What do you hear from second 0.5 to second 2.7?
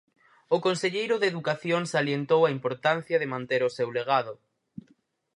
O conselleiro de Educación salientou a